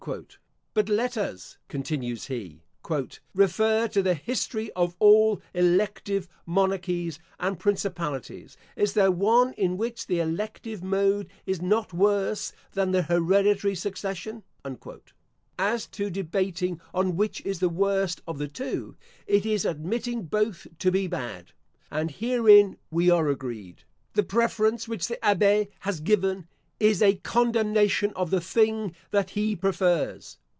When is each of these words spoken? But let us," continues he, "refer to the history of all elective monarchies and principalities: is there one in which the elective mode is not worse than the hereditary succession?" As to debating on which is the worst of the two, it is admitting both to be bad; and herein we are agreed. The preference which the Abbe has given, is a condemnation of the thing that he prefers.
But 0.73 0.89
let 0.89 1.15
us," 1.15 1.59
continues 1.67 2.25
he, 2.25 2.63
"refer 3.35 3.87
to 3.89 4.01
the 4.01 4.15
history 4.15 4.71
of 4.73 4.95
all 4.97 5.39
elective 5.53 6.27
monarchies 6.43 7.19
and 7.39 7.59
principalities: 7.59 8.57
is 8.75 8.93
there 8.93 9.11
one 9.11 9.53
in 9.53 9.77
which 9.77 10.07
the 10.07 10.19
elective 10.19 10.81
mode 10.83 11.29
is 11.45 11.61
not 11.61 11.93
worse 11.93 12.51
than 12.73 12.89
the 12.89 13.03
hereditary 13.03 13.75
succession?" 13.75 14.41
As 15.59 15.85
to 15.85 16.09
debating 16.09 16.81
on 16.95 17.15
which 17.15 17.45
is 17.45 17.59
the 17.59 17.69
worst 17.69 18.23
of 18.25 18.39
the 18.39 18.47
two, 18.47 18.95
it 19.27 19.45
is 19.45 19.65
admitting 19.65 20.23
both 20.23 20.65
to 20.79 20.89
be 20.89 21.05
bad; 21.05 21.51
and 21.91 22.09
herein 22.09 22.77
we 22.89 23.11
are 23.11 23.27
agreed. 23.27 23.83
The 24.15 24.23
preference 24.23 24.87
which 24.87 25.07
the 25.07 25.23
Abbe 25.23 25.67
has 25.81 25.99
given, 25.99 26.47
is 26.79 26.99
a 26.99 27.13
condemnation 27.17 28.11
of 28.15 28.31
the 28.31 28.41
thing 28.41 28.91
that 29.11 29.29
he 29.29 29.55
prefers. 29.55 30.39